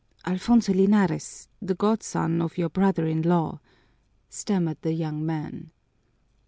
[0.25, 3.59] "Alfonso Linares, the godson of your brother in law,"
[4.29, 5.69] stammered the young man.